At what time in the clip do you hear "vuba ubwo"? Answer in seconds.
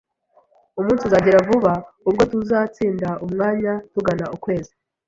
1.47-2.23